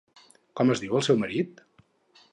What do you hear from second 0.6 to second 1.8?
Com es diu el seu marit?